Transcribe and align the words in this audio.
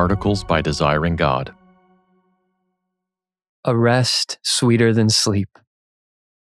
Articles 0.00 0.44
by 0.44 0.62
Desiring 0.62 1.14
God. 1.14 1.54
A 3.66 3.76
rest 3.76 4.38
sweeter 4.42 4.94
than 4.94 5.10
sleep. 5.10 5.58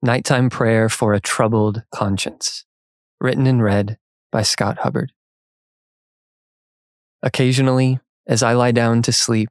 Nighttime 0.03 0.51
prayer 0.51 0.89
for 0.89 1.15
a 1.15 1.19
troubled 1.19 1.81
conscience. 1.91 2.65
Written 3.19 3.47
and 3.47 3.63
read 3.63 3.97
by 4.31 4.43
Scott 4.43 4.77
Hubbard. 4.81 5.11
Occasionally, 7.23 7.99
as 8.27 8.43
I 8.43 8.53
lie 8.53 8.71
down 8.71 9.01
to 9.01 9.11
sleep, 9.11 9.49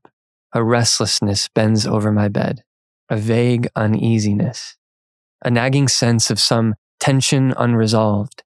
a 0.53 0.63
restlessness 0.63 1.49
bends 1.49 1.85
over 1.85 2.13
my 2.13 2.29
bed, 2.29 2.63
a 3.11 3.17
vague 3.17 3.67
uneasiness, 3.75 4.77
a 5.45 5.51
nagging 5.51 5.89
sense 5.89 6.31
of 6.31 6.39
some 6.39 6.77
tension 7.01 7.53
unresolved, 7.57 8.45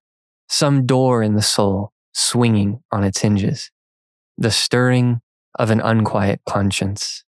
some 0.49 0.87
door 0.87 1.21
in 1.21 1.35
the 1.35 1.43
soul 1.43 1.93
swinging 2.13 2.81
on 2.91 3.03
its 3.03 3.21
hinges, 3.21 3.69
the 4.39 4.49
stirring 4.49 5.21
of 5.57 5.69
an 5.69 5.81
unquiet 5.81 6.41
conscience. 6.47 7.23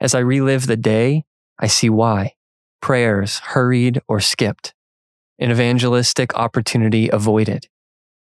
As 0.00 0.14
I 0.14 0.20
relive 0.20 0.66
the 0.66 0.76
day, 0.76 1.24
I 1.58 1.66
see 1.66 1.88
why. 1.88 2.34
Prayers 2.80 3.38
hurried 3.38 4.00
or 4.06 4.20
skipped, 4.20 4.74
an 5.38 5.50
evangelistic 5.50 6.34
opportunity 6.34 7.08
avoided, 7.08 7.68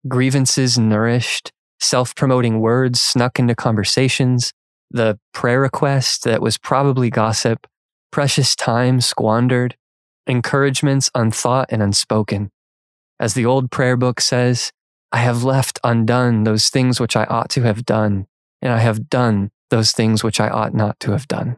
grievances 0.07 0.79
nourished, 0.79 1.53
self 1.81 2.15
promoting 2.15 2.61
words 2.61 3.01
snuck 3.01 3.39
into 3.39 3.55
conversations, 3.55 4.53
the 4.91 5.19
prayer 5.33 5.61
request 5.61 6.25
that 6.25 6.43
was 6.43 6.59
probably 6.59 7.11
gossip, 7.11 7.67
precious 8.11 8.55
time 8.55 9.01
squandered, 9.01 9.77
encouragements 10.27 11.11
unthought 11.15 11.67
and 11.71 11.83
unspoken. 11.83 12.51
As 13.19 13.35
the 13.35 13.47
old 13.47 13.71
prayer 13.71 13.97
book 13.97 14.21
says, 14.21 14.73
I 15.11 15.19
have 15.19 15.45
left 15.45 15.79
undone 15.83 16.45
those 16.45 16.69
things 16.69 17.01
which 17.01 17.17
I 17.17 17.25
ought 17.25 17.49
to 17.51 17.63
have 17.63 17.85
done, 17.85 18.27
and 18.63 18.73
I 18.73 18.79
have 18.79 19.11
done 19.11 19.51
those 19.71 19.93
things 19.93 20.23
which 20.23 20.41
I 20.41 20.49
ought 20.49 20.75
not 20.75 20.99
to 21.01 21.11
have 21.13 21.29
done. 21.29 21.57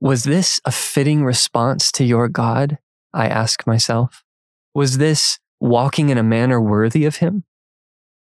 Was 0.00 0.24
this 0.24 0.60
a 0.64 0.70
fitting 0.70 1.24
response 1.24 1.90
to 1.92 2.04
your 2.04 2.28
God? 2.28 2.78
I 3.12 3.26
ask 3.26 3.66
myself. 3.66 4.22
Was 4.74 4.98
this 4.98 5.40
walking 5.58 6.10
in 6.10 6.18
a 6.18 6.22
manner 6.22 6.60
worthy 6.60 7.04
of 7.04 7.16
him? 7.16 7.44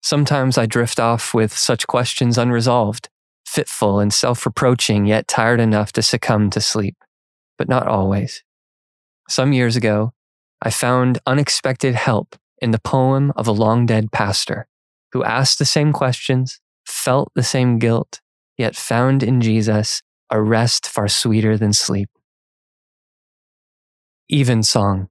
Sometimes 0.03 0.59
I 0.59 0.67
drift 0.67 1.01
off 1.01 1.33
with 1.33 1.57
such 1.57 1.87
questions 1.87 2.37
unresolved, 2.37 3.09
fitful 3.47 3.99
and 3.99 4.13
self 4.13 4.45
reproaching, 4.45 5.07
yet 5.07 5.27
tired 5.27 5.61
enough 5.61 5.93
to 5.93 6.03
succumb 6.03 6.51
to 6.51 6.61
sleep, 6.61 6.97
but 7.57 7.69
not 7.69 7.89
always. 7.89 8.45
Some 9.29 9.53
years 9.53 9.75
ago, 9.75 10.13
I 10.61 10.71
found 10.71 11.19
unexpected 11.27 11.95
help 11.95 12.37
in 12.59 12.71
the 12.71 12.79
poem 12.79 13.33
of 13.35 13.49
a 13.49 13.53
long 13.53 13.87
dead 13.87 14.13
pastor 14.13 14.69
who 15.13 15.25
asked 15.25 15.59
the 15.59 15.65
same 15.65 15.93
questions, 15.93 16.61
felt 17.05 17.31
the 17.35 17.43
same 17.43 17.79
guilt, 17.79 18.21
yet 18.57 18.75
found 18.75 19.23
in 19.23 19.43
Jesus 19.43 20.01
a 20.31 20.41
rest 20.41 20.89
far 20.89 21.07
sweeter 21.07 21.59
than 21.59 21.73
sleep. 21.75 22.09
Evensong. 24.33 25.09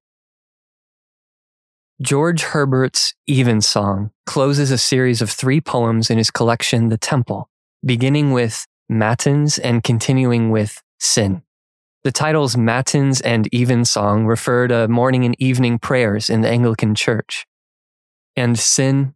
George 2.01 2.41
Herbert's 2.41 3.13
Evensong 3.29 4.09
closes 4.25 4.71
a 4.71 4.77
series 4.77 5.21
of 5.21 5.29
three 5.29 5.61
poems 5.61 6.09
in 6.09 6.17
his 6.17 6.31
collection, 6.31 6.89
The 6.89 6.97
Temple, 6.97 7.47
beginning 7.85 8.31
with 8.31 8.65
Matins 8.89 9.59
and 9.59 9.83
continuing 9.83 10.49
with 10.49 10.81
Sin. 10.99 11.43
The 12.03 12.11
titles 12.11 12.57
Matins 12.57 13.21
and 13.21 13.47
Evensong 13.53 14.25
refer 14.25 14.67
to 14.67 14.87
morning 14.87 15.25
and 15.25 15.35
evening 15.39 15.77
prayers 15.77 16.29
in 16.29 16.41
the 16.41 16.49
Anglican 16.49 16.95
Church. 16.95 17.45
And 18.35 18.57
Sin, 18.57 19.13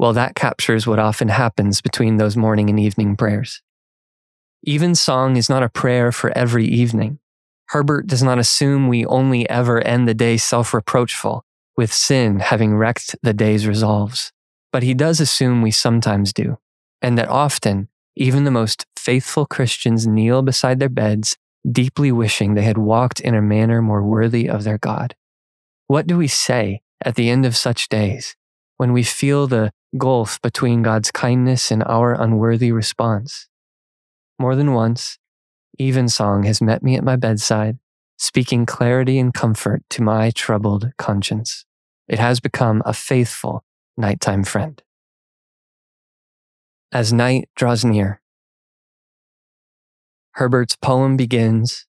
well, 0.00 0.14
that 0.14 0.34
captures 0.34 0.86
what 0.86 0.98
often 0.98 1.28
happens 1.28 1.82
between 1.82 2.16
those 2.16 2.34
morning 2.34 2.70
and 2.70 2.80
evening 2.80 3.16
prayers. 3.16 3.60
Evensong 4.66 5.36
is 5.36 5.50
not 5.50 5.62
a 5.62 5.68
prayer 5.68 6.10
for 6.10 6.32
every 6.34 6.64
evening. 6.64 7.18
Herbert 7.68 8.06
does 8.06 8.22
not 8.22 8.38
assume 8.38 8.88
we 8.88 9.04
only 9.04 9.46
ever 9.50 9.78
end 9.82 10.08
the 10.08 10.14
day 10.14 10.38
self 10.38 10.72
reproachful, 10.72 11.44
with 11.76 11.92
sin 11.92 12.38
having 12.40 12.74
wrecked 12.76 13.14
the 13.22 13.34
day's 13.34 13.66
resolves. 13.66 14.32
But 14.72 14.82
he 14.82 14.94
does 14.94 15.20
assume 15.20 15.60
we 15.60 15.70
sometimes 15.70 16.32
do, 16.32 16.56
and 17.02 17.18
that 17.18 17.28
often, 17.28 17.88
even 18.16 18.44
the 18.44 18.50
most 18.50 18.86
faithful 18.96 19.44
Christians 19.44 20.06
kneel 20.06 20.40
beside 20.40 20.80
their 20.80 20.88
beds, 20.88 21.36
deeply 21.70 22.10
wishing 22.10 22.54
they 22.54 22.62
had 22.62 22.78
walked 22.78 23.20
in 23.20 23.34
a 23.34 23.42
manner 23.42 23.82
more 23.82 24.02
worthy 24.02 24.48
of 24.48 24.64
their 24.64 24.78
God. 24.78 25.14
What 25.88 26.06
do 26.06 26.16
we 26.16 26.26
say 26.26 26.80
at 27.04 27.16
the 27.16 27.28
end 27.28 27.44
of 27.44 27.54
such 27.54 27.90
days 27.90 28.34
when 28.78 28.94
we 28.94 29.02
feel 29.02 29.46
the 29.46 29.70
gulf 29.98 30.40
between 30.42 30.82
God's 30.82 31.10
kindness 31.10 31.70
and 31.70 31.82
our 31.84 32.12
unworthy 32.12 32.72
response? 32.72 33.48
More 34.38 34.56
than 34.56 34.72
once, 34.72 35.18
Evensong 35.78 36.44
has 36.44 36.60
met 36.60 36.82
me 36.82 36.96
at 36.96 37.04
my 37.04 37.16
bedside, 37.16 37.78
speaking 38.18 38.66
clarity 38.66 39.18
and 39.18 39.32
comfort 39.32 39.82
to 39.90 40.02
my 40.02 40.30
troubled 40.30 40.92
conscience. 40.98 41.64
It 42.08 42.18
has 42.18 42.40
become 42.40 42.82
a 42.84 42.92
faithful 42.92 43.64
nighttime 43.96 44.44
friend. 44.44 44.82
As 46.92 47.12
night 47.12 47.48
draws 47.54 47.84
near, 47.84 48.20
Herbert's 50.32 50.76
poem 50.76 51.16
begins 51.16 51.86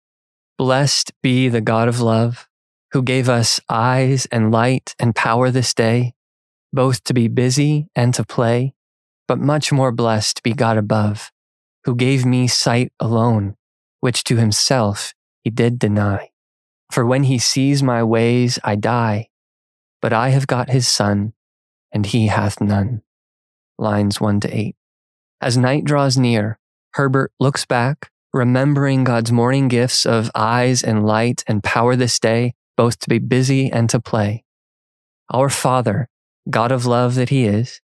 Blessed 0.59 1.13
be 1.23 1.51
the 1.51 1.61
God 1.61 1.87
of 1.87 2.01
love, 2.01 2.49
who 2.93 3.03
gave 3.03 3.29
us 3.29 3.61
eyes 3.69 4.27
and 4.33 4.51
light 4.51 4.95
and 4.99 5.15
power 5.15 5.51
this 5.51 5.75
day, 5.75 6.15
both 6.77 7.03
to 7.05 7.13
be 7.13 7.27
busy 7.27 7.89
and 7.97 8.15
to 8.15 8.25
play, 8.25 8.75
but 9.27 9.41
much 9.41 9.73
more 9.73 9.91
blessed 9.91 10.45
be 10.45 10.53
God 10.53 10.77
above 10.79 11.33
who 11.87 11.95
gave 11.95 12.27
me 12.27 12.49
sight 12.49 12.93
alone, 12.99 13.55
which 14.01 14.25
to 14.25 14.37
himself 14.37 15.15
he 15.45 15.51
did 15.51 15.79
deny. 15.79 16.31
For 16.91 17.07
when 17.07 17.23
he 17.23 17.39
sees 17.39 17.81
my 17.81 18.03
ways, 18.03 18.59
I 18.65 18.75
die. 18.75 19.29
But 20.03 20.13
I 20.13 20.31
have 20.31 20.49
got 20.49 20.69
his 20.69 20.89
son, 20.89 21.33
and 21.93 22.05
he 22.05 22.27
hath 22.27 22.61
none. 22.61 23.03
Lines 23.79 24.21
1 24.21 24.41
to 24.41 24.57
8. 24.57 24.75
As 25.41 25.57
night 25.57 25.85
draws 25.85 26.19
near, 26.19 26.59
Herbert 26.95 27.31
looks 27.39 27.65
back, 27.65 28.11
remembering 28.33 29.05
God's 29.05 29.31
morning 29.31 29.69
gifts 29.69 30.05
of 30.05 30.31
eyes 30.35 30.83
and 30.83 31.07
light 31.07 31.45
and 31.47 31.63
power 31.63 31.95
this 31.95 32.19
day, 32.19 32.55
both 32.77 32.99
to 32.99 33.09
be 33.09 33.21
busy 33.21 33.71
and 33.71 33.89
to 33.91 34.01
play. 34.01 34.45
Our 35.33 35.49
Father, 35.49 36.09
God 36.49 36.71
of 36.71 36.87
love 36.87 37.15
that 37.17 37.31
he 37.31 37.45
is, 37.45 37.81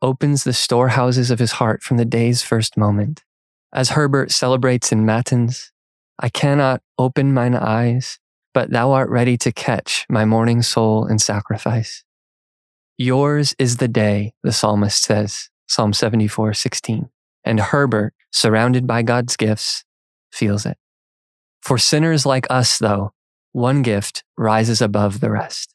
opens 0.00 0.44
the 0.44 0.52
storehouses 0.52 1.30
of 1.30 1.38
his 1.38 1.52
heart 1.52 1.82
from 1.82 1.96
the 1.96 2.04
day's 2.04 2.42
first 2.42 2.76
moment. 2.76 3.24
As 3.72 3.90
Herbert 3.90 4.30
celebrates 4.30 4.92
in 4.92 5.04
Matins, 5.04 5.72
I 6.18 6.28
cannot 6.28 6.82
open 6.98 7.34
mine 7.34 7.56
eyes, 7.56 8.20
but 8.52 8.70
thou 8.70 8.92
art 8.92 9.10
ready 9.10 9.36
to 9.38 9.52
catch 9.52 10.06
my 10.08 10.24
morning 10.24 10.62
soul 10.62 11.06
in 11.06 11.18
sacrifice. 11.18 12.04
Yours 12.96 13.56
is 13.58 13.78
the 13.78 13.88
day, 13.88 14.34
the 14.44 14.52
psalmist 14.52 15.02
says, 15.02 15.50
Psalm 15.66 15.92
74, 15.92 16.54
16. 16.54 17.08
And 17.44 17.58
Herbert, 17.58 18.14
surrounded 18.30 18.86
by 18.86 19.02
God's 19.02 19.36
gifts, 19.36 19.84
feels 20.32 20.64
it. 20.64 20.78
For 21.60 21.78
sinners 21.78 22.24
like 22.24 22.46
us, 22.48 22.78
though, 22.78 23.12
one 23.50 23.82
gift 23.82 24.22
rises 24.36 24.80
above 24.80 25.18
the 25.20 25.30
rest. 25.30 25.73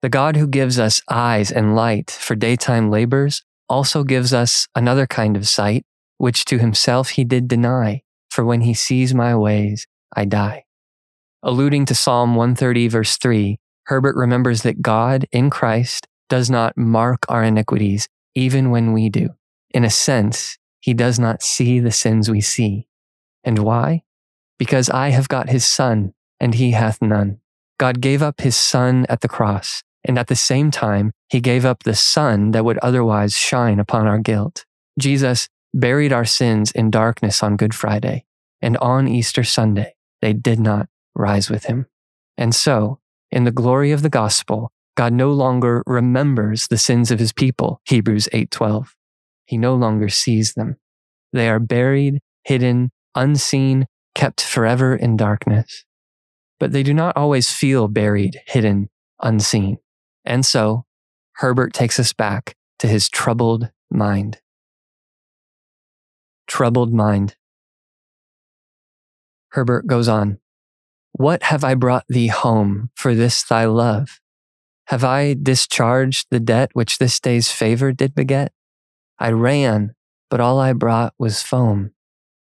The 0.00 0.08
God 0.08 0.36
who 0.36 0.46
gives 0.46 0.78
us 0.78 1.02
eyes 1.10 1.50
and 1.50 1.74
light 1.74 2.10
for 2.10 2.36
daytime 2.36 2.90
labors 2.90 3.42
also 3.68 4.04
gives 4.04 4.32
us 4.32 4.68
another 4.74 5.06
kind 5.06 5.36
of 5.36 5.48
sight 5.48 5.84
which 6.18 6.44
to 6.46 6.58
himself 6.58 7.10
he 7.10 7.24
did 7.24 7.48
deny, 7.48 8.02
for 8.30 8.44
when 8.44 8.60
he 8.60 8.74
sees 8.74 9.14
my 9.14 9.34
ways, 9.34 9.86
I 10.14 10.24
die. 10.24 10.64
Alluding 11.42 11.86
to 11.86 11.94
Psalm 11.94 12.34
130, 12.34 12.88
verse 12.88 13.16
3, 13.16 13.58
Herbert 13.86 14.16
remembers 14.16 14.62
that 14.62 14.82
God 14.82 15.26
in 15.32 15.50
Christ 15.50 16.06
does 16.28 16.50
not 16.50 16.76
mark 16.76 17.24
our 17.28 17.42
iniquities, 17.42 18.08
even 18.34 18.70
when 18.70 18.92
we 18.92 19.08
do. 19.08 19.30
In 19.70 19.84
a 19.84 19.90
sense, 19.90 20.58
he 20.80 20.94
does 20.94 21.18
not 21.18 21.42
see 21.42 21.80
the 21.80 21.90
sins 21.90 22.30
we 22.30 22.40
see. 22.40 22.86
And 23.44 23.60
why? 23.60 24.02
Because 24.58 24.90
I 24.90 25.10
have 25.10 25.28
got 25.28 25.48
his 25.48 25.64
son, 25.64 26.12
and 26.38 26.54
he 26.54 26.72
hath 26.72 27.00
none. 27.00 27.40
God 27.78 28.00
gave 28.00 28.22
up 28.22 28.40
his 28.40 28.56
son 28.56 29.06
at 29.08 29.20
the 29.20 29.28
cross, 29.28 29.82
and 30.08 30.18
at 30.18 30.28
the 30.28 30.34
same 30.34 30.70
time, 30.70 31.12
he 31.28 31.40
gave 31.40 31.66
up 31.66 31.82
the 31.82 31.94
sun 31.94 32.52
that 32.52 32.64
would 32.64 32.78
otherwise 32.78 33.34
shine 33.34 33.78
upon 33.78 34.06
our 34.06 34.18
guilt. 34.18 34.64
Jesus 34.98 35.48
buried 35.74 36.12
our 36.12 36.24
sins 36.24 36.72
in 36.72 36.90
darkness 36.90 37.42
on 37.42 37.58
Good 37.58 37.74
Friday, 37.74 38.24
and 38.62 38.78
on 38.78 39.06
Easter 39.06 39.44
Sunday, 39.44 39.94
they 40.22 40.32
did 40.32 40.58
not 40.58 40.88
rise 41.14 41.50
with 41.50 41.66
him. 41.66 41.86
And 42.38 42.54
so, 42.54 43.00
in 43.30 43.44
the 43.44 43.52
glory 43.52 43.92
of 43.92 44.02
the 44.02 44.08
gospel, 44.08 44.72
God 44.96 45.12
no 45.12 45.30
longer 45.30 45.82
remembers 45.86 46.66
the 46.66 46.78
sins 46.78 47.10
of 47.10 47.18
his 47.18 47.32
people, 47.32 47.80
Hebrews 47.84 48.28
8:12. 48.32 48.96
He 49.44 49.58
no 49.58 49.74
longer 49.74 50.08
sees 50.08 50.54
them. 50.54 50.76
They 51.32 51.48
are 51.48 51.60
buried, 51.60 52.20
hidden, 52.44 52.90
unseen, 53.14 53.86
kept 54.14 54.40
forever 54.40 54.96
in 54.96 55.16
darkness. 55.16 55.84
But 56.58 56.72
they 56.72 56.82
do 56.82 56.94
not 56.94 57.16
always 57.16 57.52
feel 57.52 57.88
buried, 57.88 58.40
hidden, 58.46 58.88
unseen. 59.20 59.78
And 60.28 60.44
so, 60.44 60.84
Herbert 61.36 61.72
takes 61.72 61.98
us 61.98 62.12
back 62.12 62.54
to 62.80 62.86
his 62.86 63.08
troubled 63.08 63.70
mind. 63.90 64.40
troubled 66.46 66.92
mind. 66.92 67.34
Herbert 69.52 69.86
goes 69.86 70.06
on, 70.06 70.38
What 71.12 71.44
have 71.44 71.64
I 71.64 71.74
brought 71.74 72.04
thee 72.08 72.26
home 72.26 72.90
for 72.94 73.14
this 73.14 73.42
thy 73.42 73.64
love? 73.64 74.20
Have 74.88 75.02
I 75.02 75.34
discharged 75.40 76.26
the 76.30 76.40
debt 76.40 76.70
which 76.74 76.98
this 76.98 77.18
day's 77.20 77.50
favor 77.50 77.92
did 77.92 78.14
beget? 78.14 78.52
I 79.18 79.30
ran, 79.30 79.94
but 80.28 80.40
all 80.40 80.58
I 80.58 80.74
brought 80.74 81.14
was 81.18 81.42
foam. 81.42 81.92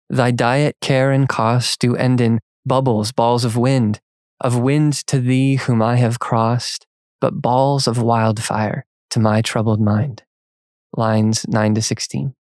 Thy 0.09 0.31
diet, 0.31 0.75
care, 0.81 1.11
and 1.11 1.29
cost 1.29 1.79
do 1.79 1.95
end 1.95 2.19
in 2.19 2.39
bubbles, 2.65 3.11
balls 3.11 3.45
of 3.45 3.55
wind, 3.55 3.99
of 4.41 4.57
wind 4.57 4.93
to 5.07 5.19
thee 5.19 5.55
whom 5.55 5.83
I 5.83 5.97
have 5.97 6.19
crossed, 6.19 6.84
but 7.21 7.41
balls 7.41 7.87
of 7.87 8.01
wildfire 8.01 8.85
to 9.11 9.19
my 9.19 9.41
troubled 9.41 9.81
mind. 9.81 10.23
Lines 10.95 11.45
9 11.47 11.75
to 11.75 11.81
16. 11.81 12.33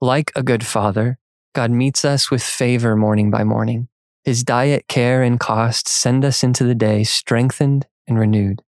Like 0.00 0.32
a 0.34 0.42
good 0.42 0.66
father, 0.66 1.18
God 1.54 1.70
meets 1.70 2.04
us 2.04 2.30
with 2.30 2.42
favor 2.42 2.96
morning 2.96 3.30
by 3.30 3.44
morning. 3.44 3.88
His 4.24 4.44
diet, 4.44 4.86
care, 4.88 5.22
and 5.22 5.38
cost 5.38 5.88
send 5.88 6.24
us 6.24 6.42
into 6.42 6.64
the 6.64 6.74
day 6.74 7.04
strengthened 7.04 7.86
and 8.06 8.18
renewed. 8.18 8.62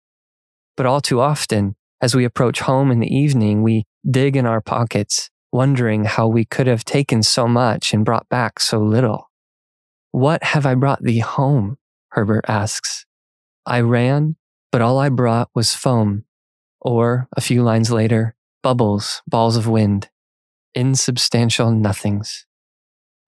But 0.76 0.86
all 0.86 1.00
too 1.00 1.20
often, 1.20 1.76
as 2.00 2.14
we 2.14 2.24
approach 2.24 2.60
home 2.60 2.90
in 2.90 3.00
the 3.00 3.14
evening, 3.14 3.62
we 3.62 3.84
dig 4.10 4.36
in 4.36 4.46
our 4.46 4.60
pockets, 4.60 5.30
wondering 5.52 6.04
how 6.04 6.26
we 6.26 6.44
could 6.44 6.66
have 6.66 6.84
taken 6.84 7.22
so 7.22 7.46
much 7.46 7.92
and 7.92 8.04
brought 8.04 8.28
back 8.28 8.58
so 8.58 8.80
little. 8.80 9.30
What 10.10 10.42
have 10.42 10.66
I 10.66 10.74
brought 10.74 11.02
thee 11.02 11.20
home? 11.20 11.78
Herbert 12.10 12.44
asks. 12.48 13.06
I 13.64 13.80
ran, 13.80 14.36
but 14.72 14.80
all 14.80 14.98
I 14.98 15.10
brought 15.10 15.50
was 15.54 15.74
foam. 15.74 16.24
Or, 16.80 17.28
a 17.36 17.40
few 17.40 17.62
lines 17.62 17.92
later, 17.92 18.34
bubbles, 18.62 19.22
balls 19.28 19.56
of 19.56 19.68
wind, 19.68 20.08
insubstantial 20.74 21.70
nothings. 21.70 22.46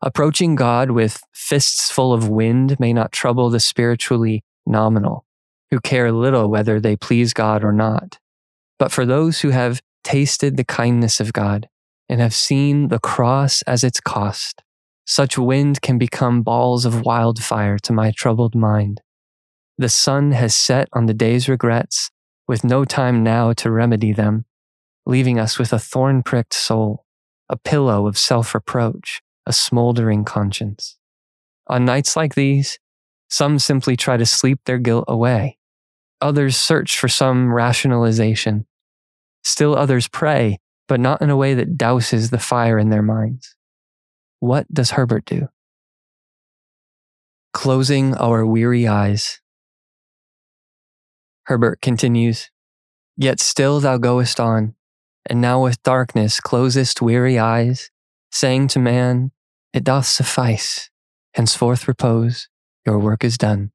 Approaching 0.03 0.55
God 0.55 0.91
with 0.91 1.23
fists 1.33 1.91
full 1.91 2.13
of 2.13 2.29
wind 2.29 2.81
may 2.81 2.93
not 2.93 3.13
trouble 3.13 3.51
the 3.51 3.61
spiritually 3.61 4.43
nominal, 4.67 5.25
who 5.71 5.81
care 5.81 6.11
little 6.11 6.49
whether 6.49 6.81
they 6.81 6.97
please 6.97 7.33
God 7.33 7.63
or 7.63 7.73
not. 7.73 8.19
But 8.79 8.91
for 8.91 9.07
those 9.07 9.41
who 9.41 9.51
have 9.51 9.81
tasted 10.03 10.57
the 10.57 10.65
kindness 10.65 11.21
of 11.21 11.33
God 11.33 11.69
and 12.09 12.21
have 12.21 12.35
seen 12.35 12.89
the 12.89 12.99
cross 12.99 13.63
as 13.63 13.85
its 13.85 14.01
cost, 14.01 14.63
such 15.07 15.39
wind 15.39 15.81
can 15.81 15.99
become 15.99 16.43
balls 16.43 16.85
of 16.85 17.03
wildfire 17.03 17.79
to 17.79 17.93
my 17.93 18.11
troubled 18.11 18.55
mind. 18.55 19.01
The 19.77 19.89
sun 19.89 20.33
has 20.33 20.55
set 20.55 20.89
on 20.93 21.07
the 21.07 21.15
day's 21.15 21.49
regrets, 21.49 22.11
with 22.47 22.63
no 22.63 22.85
time 22.85 23.23
now 23.23 23.53
to 23.55 23.71
remedy 23.71 24.13
them, 24.13 24.45
leaving 25.05 25.39
us 25.39 25.59
with 25.59 25.73
a 25.73 25.79
thorn 25.79 26.23
pricked 26.23 26.55
soul, 26.55 27.05
a 27.49 27.57
pillow 27.57 28.07
of 28.07 28.17
self 28.17 28.55
reproach, 28.55 29.21
a 29.47 29.53
smoldering 29.53 30.25
conscience. 30.25 30.97
On 31.67 31.85
nights 31.85 32.17
like 32.17 32.35
these, 32.35 32.79
some 33.29 33.59
simply 33.59 33.97
try 33.97 34.17
to 34.17 34.27
sleep 34.27 34.61
their 34.65 34.79
guilt 34.79 35.07
away. 35.09 35.59
Others 36.21 36.57
search 36.57 36.99
for 36.99 37.09
some 37.09 37.53
rationalization. 37.53 38.67
Still 39.43 39.77
others 39.77 40.09
pray, 40.09 40.59
but 40.87 41.01
not 41.01 41.21
in 41.21 41.31
a 41.31 41.37
way 41.37 41.55
that 41.55 41.77
douses 41.77 42.31
the 42.31 42.39
fire 42.39 42.79
in 42.79 42.91
their 42.91 43.03
minds. 43.03 43.57
What 44.41 44.73
does 44.73 44.93
Herbert 44.93 45.25
do? 45.25 45.49
Closing 47.53 48.15
our 48.15 48.47
weary 48.47 48.87
eyes. 48.87 49.41
Herbert 51.47 51.81
continues, 51.83 52.51
Yet 53.17 53.41
still 53.41 53.81
thou 53.81 53.99
goest 53.99 54.41
on, 54.41 54.75
and 55.27 55.41
now 55.41 55.63
with 55.63 55.83
darkness 55.83 56.41
closest 56.41 57.01
weary 57.03 57.39
eyes, 57.39 57.91
saying 58.31 58.69
to 58.69 58.79
man, 58.79 59.31
it 59.73 59.85
doth 59.85 60.07
suffice. 60.07 60.91
Henceforth 61.35 61.87
repose, 61.87 62.49
your 62.87 62.99
work 62.99 63.25
is 63.25 63.37
done. 63.37 63.73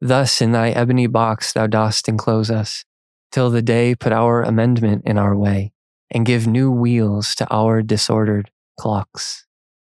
Thus 0.00 0.40
in 0.40 0.52
thy 0.52 0.70
ebony 0.70 1.06
box 1.06 1.52
thou 1.52 1.66
dost 1.66 2.08
enclose 2.08 2.50
us, 2.50 2.84
till 3.32 3.50
the 3.50 3.62
day 3.62 3.94
put 3.94 4.12
our 4.12 4.42
amendment 4.42 5.02
in 5.04 5.18
our 5.18 5.36
way, 5.36 5.72
and 6.10 6.26
give 6.26 6.46
new 6.46 6.70
wheels 6.70 7.34
to 7.36 7.46
our 7.50 7.82
disordered 7.82 8.50
clocks. 8.78 9.46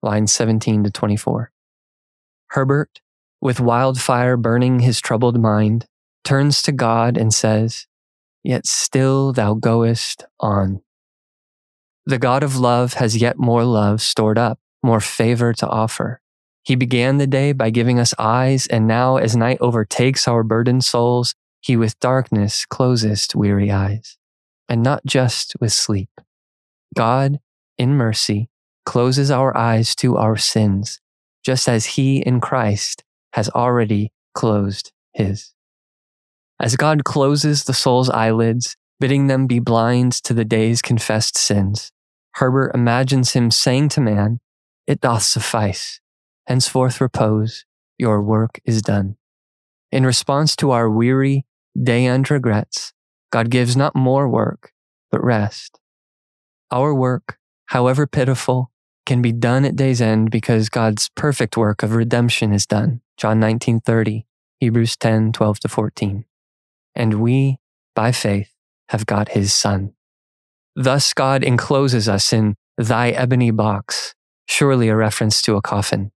Lines 0.02 0.32
17 0.32 0.84
to 0.84 0.90
24. 0.90 1.52
Herbert, 2.48 3.00
with 3.40 3.60
wildfire 3.60 4.36
burning 4.36 4.80
his 4.80 5.00
troubled 5.00 5.40
mind, 5.40 5.86
turns 6.30 6.62
to 6.62 6.70
God 6.70 7.16
and 7.16 7.34
says, 7.34 7.88
Yet 8.44 8.64
still 8.64 9.32
thou 9.32 9.54
goest 9.54 10.24
on. 10.38 10.80
The 12.06 12.18
God 12.18 12.44
of 12.44 12.56
love 12.56 12.94
has 12.94 13.16
yet 13.16 13.36
more 13.36 13.64
love 13.64 14.00
stored 14.00 14.38
up 14.38 14.60
more 14.80 15.00
favor 15.00 15.52
to 15.52 15.66
offer. 15.66 16.20
He 16.62 16.76
began 16.76 17.18
the 17.18 17.26
day 17.26 17.50
by 17.50 17.70
giving 17.70 17.98
us 17.98 18.14
eyes, 18.16 18.68
and 18.68 18.86
now, 18.86 19.16
as 19.16 19.34
night 19.34 19.58
overtakes 19.60 20.28
our 20.28 20.44
burdened 20.44 20.84
souls, 20.84 21.34
he 21.60 21.76
with 21.76 21.98
darkness 21.98 22.64
closest 22.64 23.34
weary 23.34 23.72
eyes, 23.72 24.16
and 24.68 24.84
not 24.84 25.04
just 25.04 25.54
with 25.60 25.72
sleep. 25.72 26.10
God, 26.94 27.40
in 27.76 27.94
mercy, 27.94 28.48
closes 28.86 29.32
our 29.32 29.56
eyes 29.56 29.96
to 29.96 30.16
our 30.16 30.36
sins, 30.36 31.00
just 31.42 31.68
as 31.68 31.96
he 31.96 32.18
in 32.18 32.40
Christ 32.40 33.02
has 33.32 33.48
already 33.50 34.12
closed 34.32 34.92
his. 35.12 35.54
As 36.60 36.76
God 36.76 37.04
closes 37.04 37.64
the 37.64 37.72
soul's 37.72 38.10
eyelids, 38.10 38.76
bidding 38.98 39.28
them 39.28 39.46
be 39.46 39.60
blind 39.60 40.12
to 40.24 40.34
the 40.34 40.44
day's 40.44 40.82
confessed 40.82 41.38
sins, 41.38 41.90
Herbert 42.34 42.72
imagines 42.74 43.32
him 43.32 43.50
saying 43.50 43.88
to 43.90 44.00
man, 44.02 44.40
it 44.86 45.00
doth 45.00 45.22
suffice. 45.22 46.00
Henceforth 46.46 47.00
repose, 47.00 47.64
your 47.96 48.22
work 48.22 48.60
is 48.66 48.82
done. 48.82 49.16
In 49.90 50.04
response 50.04 50.54
to 50.56 50.70
our 50.70 50.90
weary, 50.90 51.46
day 51.80 52.04
and 52.04 52.30
regrets, 52.30 52.92
God 53.32 53.48
gives 53.48 53.74
not 53.74 53.96
more 53.96 54.28
work, 54.28 54.72
but 55.10 55.24
rest. 55.24 55.80
Our 56.70 56.94
work, 56.94 57.38
however 57.66 58.06
pitiful, 58.06 58.70
can 59.06 59.22
be 59.22 59.32
done 59.32 59.64
at 59.64 59.76
day's 59.76 60.02
end 60.02 60.30
because 60.30 60.68
God's 60.68 61.08
perfect 61.16 61.56
work 61.56 61.82
of 61.82 61.94
redemption 61.94 62.52
is 62.52 62.66
done. 62.66 63.00
John 63.16 63.40
19:30, 63.40 64.26
Hebrews 64.60 64.96
10:12 64.96 65.58
to 65.60 65.68
14. 65.68 66.26
And 67.00 67.14
we, 67.14 67.56
by 67.94 68.12
faith, 68.12 68.52
have 68.91 69.06
got 69.06 69.31
his 69.31 69.55
son. 69.55 69.95
Thus 70.76 71.14
God 71.14 71.42
encloses 71.42 72.11
us 72.11 72.30
in 72.30 72.57
thy 72.76 73.09
ebony 73.09 73.50
box, 73.50 74.14
surely 74.47 74.90
a 74.90 74.95
reference 74.95 75.40
to 75.42 75.57
a 75.57 75.62
coffin. 75.62 76.12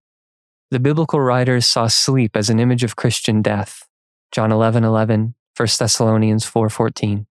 The 0.69 0.79
biblical 0.79 1.19
writers 1.19 1.65
saw 1.65 1.87
sleep 1.87 2.37
as 2.37 2.51
an 2.51 2.59
image 2.59 2.83
of 2.83 2.95
Christian 2.95 3.41
death. 3.41 3.87
John 4.31 4.51
11, 4.51 4.83
11, 4.83 5.33
1 5.57 5.67
Thessalonians 5.79 6.45
4, 6.45 6.69
14. 6.69 7.25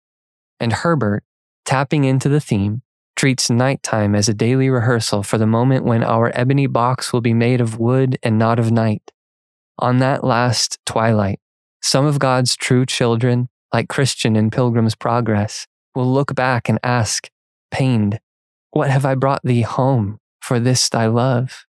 And 0.59 0.73
Herbert, 0.73 1.23
tapping 1.63 2.05
into 2.05 2.29
the 2.29 2.41
theme, 2.41 2.81
treats 3.15 3.51
nighttime 3.51 4.15
as 4.15 4.27
a 4.27 4.33
daily 4.33 4.71
rehearsal 4.71 5.21
for 5.21 5.37
the 5.37 5.45
moment 5.45 5.85
when 5.85 6.03
our 6.03 6.31
ebony 6.33 6.65
box 6.65 7.13
will 7.13 7.21
be 7.21 7.35
made 7.35 7.61
of 7.61 7.77
wood 7.77 8.17
and 8.23 8.39
not 8.39 8.57
of 8.57 8.71
night. 8.71 9.11
On 9.77 9.99
that 9.99 10.23
last 10.23 10.79
twilight, 10.87 11.39
some 11.83 12.05
of 12.05 12.17
God's 12.17 12.55
true 12.55 12.85
children, 12.85 13.49
like 13.73 13.89
Christian 13.89 14.35
in 14.35 14.49
Pilgrim's 14.49 14.95
Progress, 14.95 15.67
will 15.93 16.11
look 16.11 16.33
back 16.33 16.69
and 16.69 16.79
ask, 16.81 17.29
pained, 17.71 18.19
What 18.71 18.89
have 18.89 19.05
I 19.05 19.15
brought 19.15 19.41
thee 19.43 19.61
home? 19.61 20.19
for 20.43 20.59
this 20.59 20.89
thy 20.89 21.07
love? 21.07 21.65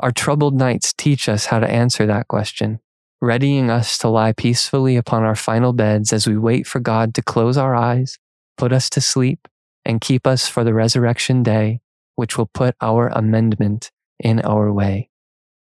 Our 0.00 0.10
troubled 0.10 0.56
nights 0.56 0.92
teach 0.92 1.28
us 1.28 1.46
how 1.46 1.60
to 1.60 1.70
answer 1.70 2.04
that 2.06 2.26
question, 2.26 2.80
readying 3.20 3.70
us 3.70 3.96
to 3.98 4.08
lie 4.08 4.32
peacefully 4.32 4.96
upon 4.96 5.22
our 5.22 5.36
final 5.36 5.72
beds 5.72 6.12
as 6.12 6.26
we 6.26 6.36
wait 6.36 6.66
for 6.66 6.80
God 6.80 7.14
to 7.14 7.22
close 7.22 7.56
our 7.56 7.74
eyes, 7.74 8.18
put 8.56 8.72
us 8.72 8.90
to 8.90 9.00
sleep, 9.00 9.46
and 9.84 10.00
keep 10.00 10.26
us 10.26 10.48
for 10.48 10.64
the 10.64 10.74
resurrection 10.74 11.44
day, 11.44 11.80
which 12.16 12.36
will 12.36 12.50
put 12.52 12.74
our 12.80 13.06
amendment 13.08 13.92
in 14.18 14.40
our 14.40 14.72
way, 14.72 15.10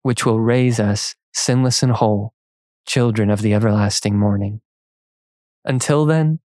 which 0.02 0.24
will 0.24 0.40
raise 0.40 0.80
us 0.80 1.14
sinless 1.34 1.82
and 1.82 1.92
whole, 1.92 2.32
children 2.86 3.30
of 3.30 3.42
the 3.42 3.54
everlasting 3.54 4.18
morning. 4.18 4.60
Until 5.64 6.06
then, 6.06 6.40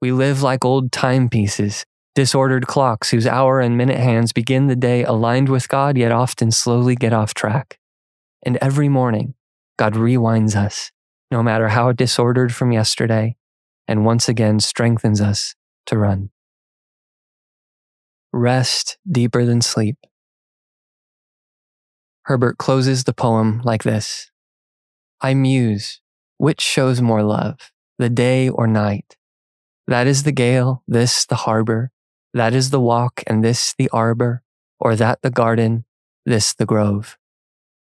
we 0.00 0.12
live 0.12 0.42
like 0.42 0.64
old 0.64 0.90
timepieces 0.90 1.84
Disordered 2.14 2.68
clocks 2.68 3.10
whose 3.10 3.26
hour 3.26 3.60
and 3.60 3.76
minute 3.76 3.98
hands 3.98 4.32
begin 4.32 4.68
the 4.68 4.76
day 4.76 5.02
aligned 5.02 5.48
with 5.48 5.68
God, 5.68 5.98
yet 5.98 6.12
often 6.12 6.52
slowly 6.52 6.94
get 6.94 7.12
off 7.12 7.34
track. 7.34 7.80
And 8.46 8.56
every 8.58 8.88
morning, 8.88 9.34
God 9.76 9.94
rewinds 9.94 10.54
us, 10.54 10.92
no 11.32 11.42
matter 11.42 11.68
how 11.68 11.90
disordered 11.90 12.54
from 12.54 12.70
yesterday, 12.70 13.34
and 13.88 14.04
once 14.04 14.28
again 14.28 14.60
strengthens 14.60 15.20
us 15.20 15.56
to 15.86 15.98
run. 15.98 16.30
Rest 18.32 18.96
deeper 19.10 19.44
than 19.44 19.60
sleep. 19.60 19.96
Herbert 22.26 22.58
closes 22.58 23.04
the 23.04 23.12
poem 23.12 23.60
like 23.64 23.82
this 23.82 24.30
I 25.24 25.32
muse, 25.32 26.02
which 26.36 26.60
shows 26.60 27.00
more 27.00 27.22
love, 27.22 27.72
the 27.98 28.10
day 28.10 28.50
or 28.50 28.66
night? 28.66 29.16
That 29.86 30.06
is 30.06 30.24
the 30.24 30.32
gale, 30.32 30.82
this 30.86 31.24
the 31.24 31.36
harbor, 31.46 31.92
that 32.34 32.52
is 32.52 32.68
the 32.68 32.78
walk, 32.78 33.22
and 33.26 33.42
this 33.42 33.74
the 33.78 33.88
arbor. 33.88 34.42
or 34.78 34.94
that 34.96 35.22
the 35.22 35.30
garden, 35.30 35.86
this 36.26 36.52
the 36.52 36.66
grove. 36.66 37.16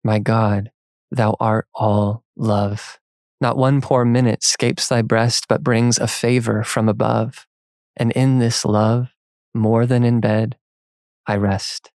My 0.03 0.19
God, 0.19 0.71
thou 1.09 1.37
art 1.39 1.67
all 1.73 2.25
love. 2.35 2.99
Not 3.39 3.55
one 3.55 3.79
poor 3.79 4.03
minute 4.03 4.43
scapes 4.43 4.89
thy 4.89 5.01
breast, 5.01 5.47
but 5.47 5.63
brings 5.63 5.99
a 5.99 6.07
favor 6.07 6.65
from 6.65 6.89
above. 6.89 7.47
And 7.95 8.11
in 8.11 8.39
this 8.39 8.65
love, 8.65 9.13
more 9.53 9.85
than 9.85 10.03
in 10.03 10.19
bed, 10.19 10.57
I 11.25 11.37
rest. 11.37 11.91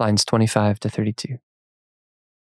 Lines 0.00 0.24
25 0.24 0.80
to 0.80 0.88
32. 0.88 1.36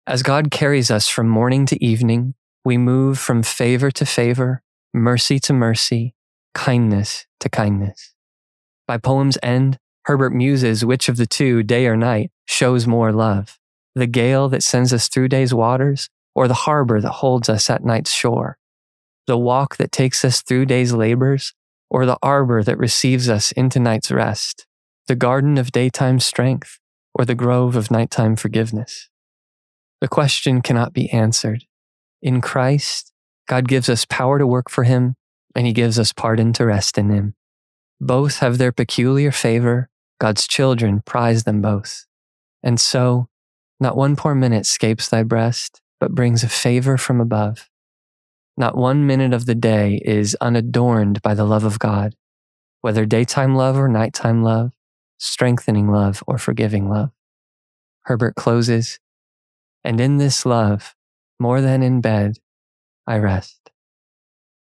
As 0.09 0.23
God 0.23 0.53
carries 0.53 0.89
us 0.89 1.09
from 1.09 1.29
morning 1.29 1.67
to 1.67 1.85
evening, 1.85 2.35
we 2.65 2.79
move 2.79 3.19
from 3.19 3.43
favor 3.43 3.91
to 3.91 4.07
favor, 4.07 4.63
mercy 4.95 5.41
to 5.41 5.53
mercy, 5.53 6.15
kindness 6.55 7.27
to 7.41 7.49
kindness. 7.49 8.15
By 8.87 8.99
poem's 8.99 9.37
end, 9.43 9.79
Herbert 10.05 10.33
muses 10.33 10.85
which 10.85 11.09
of 11.09 11.17
the 11.17 11.27
two, 11.27 11.65
day 11.65 11.89
or 11.89 11.97
night, 11.97 12.31
shows 12.47 12.87
more 12.87 13.11
love 13.11 13.59
the 13.97 14.07
gale 14.07 14.49
that 14.51 14.63
sends 14.63 14.93
us 14.93 15.09
through 15.09 15.27
day's 15.27 15.55
waters, 15.55 16.09
or 16.35 16.47
the 16.47 16.55
harbor 16.55 17.01
that 17.01 17.11
holds 17.11 17.49
us 17.49 17.69
at 17.69 17.83
night's 17.83 18.13
shore, 18.13 18.59
the 19.27 19.39
walk 19.39 19.77
that 19.79 19.91
takes 19.91 20.25
us 20.25 20.41
through 20.43 20.67
day's 20.67 20.93
labors, 20.93 21.55
or 21.91 22.07
the 22.07 22.19
arbor 22.23 22.63
that 22.63 22.79
receives 22.79 23.29
us 23.29 23.51
into 23.53 23.81
night's 23.81 24.13
rest, 24.13 24.67
the 25.09 25.17
garden 25.17 25.57
of 25.57 25.73
daytime 25.73 26.21
strength, 26.21 26.79
or 27.15 27.25
the 27.25 27.35
grove 27.35 27.75
of 27.75 27.91
nighttime 27.91 28.37
forgiveness. 28.37 29.09
The 30.01 30.09
question 30.09 30.61
cannot 30.61 30.93
be 30.93 31.11
answered. 31.11 31.65
In 32.21 32.41
Christ, 32.41 33.13
God 33.49 33.69
gives 33.69 33.89
us 33.89 34.05
power 34.05 34.39
to 34.39 34.47
work 34.47 34.71
for 34.71 34.85
Him, 34.85 35.15
and 35.55 35.67
He 35.67 35.73
gives 35.73 35.99
us 35.99 36.13
pardon 36.13 36.53
to 36.55 36.67
rest 36.67 36.99
in 36.99 37.11
Him. 37.11 37.35
Both 38.01 38.39
have 38.39 38.59
their 38.59 38.73
peculiar 38.73 39.33
favor. 39.33 39.89
God's 40.21 40.47
children 40.47 41.03
prize 41.05 41.45
them 41.45 41.63
both. 41.63 42.07
And 42.63 42.81
so, 42.81 43.29
not 43.81 43.97
one 43.97 44.17
poor 44.17 44.35
minute 44.35 44.67
scapes 44.67 45.09
thy 45.09 45.23
breast, 45.23 45.81
but 46.01 46.15
brings 46.15 46.43
a 46.43 46.49
favor 46.49 46.99
from 46.99 47.21
above. 47.21 47.71
Not 48.57 48.77
one 48.77 49.07
minute 49.07 49.35
of 49.35 49.47
the 49.47 49.55
day 49.55 50.01
is 50.05 50.35
unadorned 50.41 51.23
by 51.23 51.35
the 51.35 51.45
love 51.45 51.65
of 51.65 51.79
God, 51.79 52.15
whether 52.81 53.05
daytime 53.05 53.55
love 53.55 53.79
or 53.79 53.89
nighttime 53.89 54.43
love, 54.43 54.73
strengthening 55.19 55.91
love 55.91 56.23
or 56.27 56.39
forgiving 56.39 56.89
love. 56.89 57.11
Herbert 58.03 58.35
closes, 58.35 58.99
and 59.87 60.01
in 60.01 60.17
this 60.17 60.45
love, 60.45 60.97
more 61.39 61.61
than 61.61 61.81
in 61.81 62.01
bed, 62.01 62.39
I 63.07 63.19
rest. 63.19 63.71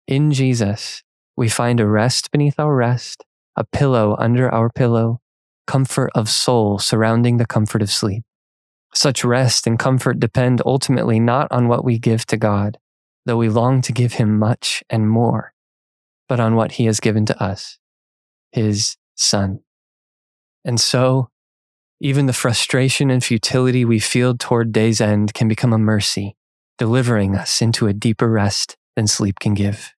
In 0.08 0.32
Jesus, 0.32 1.02
we 1.36 1.50
find 1.50 1.80
a 1.80 1.88
rest 1.88 2.32
beneath 2.32 2.60
our 2.60 2.76
rest, 2.76 3.26
a 3.56 3.64
pillow 3.64 4.16
under 4.20 4.54
our 4.54 4.70
pillow, 4.70 5.22
comfort 5.66 6.12
of 6.14 6.30
soul 6.30 6.78
surrounding 6.78 7.38
the 7.38 7.48
comfort 7.48 7.82
of 7.82 7.90
sleep. 7.90 8.22
Such 8.94 9.26
rest 9.26 9.66
and 9.66 9.80
comfort 9.80 10.20
depend 10.20 10.62
ultimately 10.64 11.20
not 11.20 11.48
on 11.50 11.68
what 11.68 11.84
we 11.84 11.98
give 11.98 12.28
to 12.28 12.38
God, 12.38 12.78
though 13.26 13.38
we 13.38 13.50
long 13.50 13.82
to 13.82 13.92
give 13.92 14.14
Him 14.14 14.38
much 14.38 14.84
and 14.92 15.10
more, 15.10 15.54
but 16.30 16.40
on 16.40 16.56
what 16.56 16.74
He 16.74 16.86
has 16.86 17.00
given 17.00 17.26
to 17.26 17.44
us, 17.44 17.80
His 18.52 18.96
Son. 19.16 19.62
And 20.64 20.80
so, 20.80 21.30
even 22.00 22.26
the 22.26 22.34
frustration 22.34 23.10
and 23.10 23.24
futility 23.24 23.86
we 23.86 24.00
feel 24.00 24.36
toward 24.36 24.72
day's 24.72 25.00
end 25.00 25.34
can 25.34 25.48
become 25.48 25.74
a 25.74 25.78
mercy, 25.78 26.36
delivering 26.78 27.36
us 27.36 27.62
into 27.62 27.88
a 27.88 27.94
deeper 27.94 28.30
rest 28.30 28.76
than 28.96 29.08
sleep 29.08 29.40
can 29.40 29.54
give. 29.54 29.94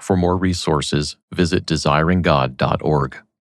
For 0.00 0.16
more 0.16 0.36
resources, 0.36 1.16
visit 1.32 1.66
desiringgod.org. 1.66 3.24